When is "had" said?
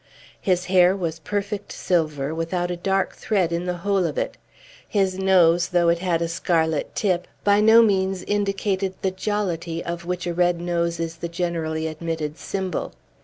5.99-6.23